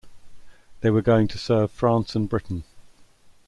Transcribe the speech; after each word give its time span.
They 0.79 0.89
were 0.89 1.03
going 1.03 1.27
to 1.27 1.37
serve 1.37 1.69
France 1.69 2.15
and 2.15 2.27
Britain. 2.27 2.63